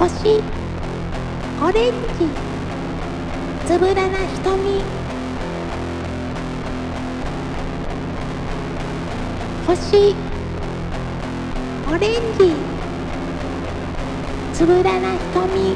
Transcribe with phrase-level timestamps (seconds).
[0.00, 0.40] 星。
[1.62, 2.26] オレンジ。
[3.66, 4.82] つぶらな瞳。
[9.66, 10.16] 星。
[11.86, 12.54] オレンジ。
[14.54, 15.74] つぶらな瞳。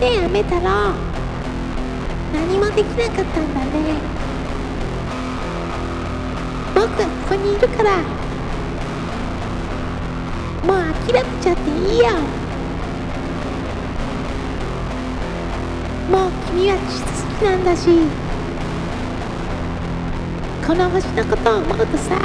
[0.00, 0.92] ねえ雨太郎。
[2.32, 3.94] 何もできなかったんだね。
[6.74, 8.21] 僕はここにいるから。
[10.64, 10.76] もう
[11.06, 12.10] 諦めちゃっていいよ
[16.10, 17.06] もう君は地好
[17.38, 17.88] きなんだし
[20.66, 22.16] この星のことを思うとさ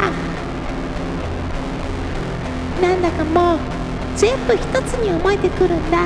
[2.82, 3.60] なんだかもう
[4.16, 6.06] 全部一つに思えてくるんだ。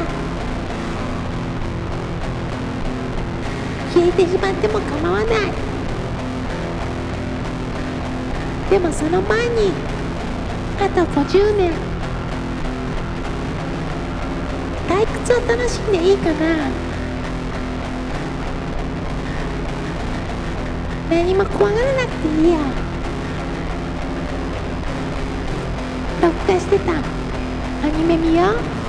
[3.94, 5.28] 消えてしまっても構わない。
[8.70, 9.72] でもその前に
[10.80, 11.91] あと50年。
[15.02, 16.70] 退屈を楽しんでいいかな。
[21.10, 22.60] 何も怖がらなくていいや。
[26.22, 26.94] 録画してた。
[27.84, 28.81] アニメ見よう。